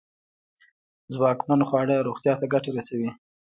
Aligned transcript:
ځواکمن 1.13 1.59
خواړه 1.67 2.05
روغتیا 2.07 2.33
ته 2.39 2.45
گټه 2.53 2.69
رسوي. 2.77 3.09